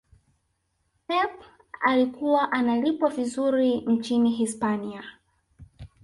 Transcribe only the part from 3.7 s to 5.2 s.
nchini hispania